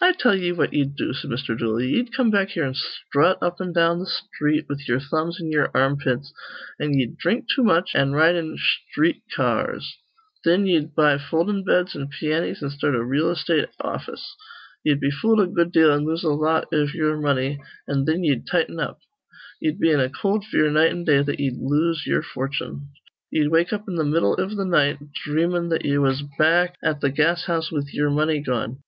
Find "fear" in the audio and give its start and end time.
20.44-20.68